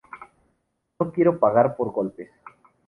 No 0.99 1.11
quiero 1.11 1.37
pagar 1.37 1.75
por 1.75 1.91
golpes. 1.91 2.31